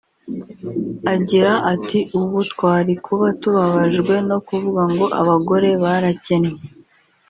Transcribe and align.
Agira 1.13 1.51
ati 1.73 1.99
“Ubu 2.19 2.37
twari 2.51 2.93
kuba 3.05 3.27
tubabajwe 3.41 4.13
no 4.29 4.37
kuvuga 4.47 4.83
ngo 4.91 5.05
abagore 5.21 5.69
barakennye 5.83 6.57